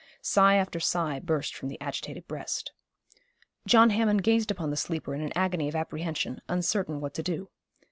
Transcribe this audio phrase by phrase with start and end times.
[0.23, 2.71] Sigh after sigh burst from the agitated breast.
[3.67, 7.51] John Hammond gazed upon the sleeper in an agony of apprehension, uncertain what to do.